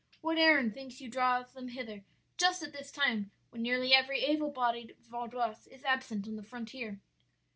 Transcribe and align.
What 0.21 0.39
errand 0.39 0.73
think 0.73 0.99
you 0.99 1.09
draws 1.11 1.53
them 1.53 1.67
hither 1.67 2.03
just 2.35 2.63
at 2.63 2.73
this 2.73 2.91
time, 2.91 3.29
when 3.51 3.61
nearly 3.61 3.93
every 3.93 4.21
able 4.23 4.49
bodied 4.49 4.95
Vaudois 5.07 5.67
is 5.69 5.83
absent 5.83 6.27
on 6.27 6.37
the 6.37 6.41
frontier?' 6.43 6.99